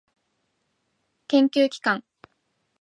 [1.27, 2.03] 研究機関